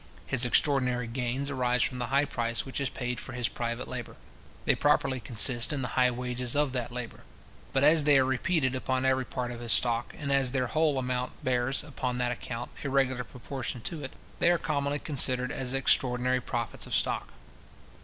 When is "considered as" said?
14.97-15.75